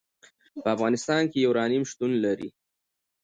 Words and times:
په 0.63 0.67
افغانستان 0.75 1.21
کې 1.31 1.43
یورانیم 1.45 1.83
شتون 1.91 2.11
لري. 2.25 2.49